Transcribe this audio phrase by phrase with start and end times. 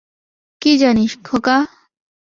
[0.61, 1.57] কি জানিস, খোকা?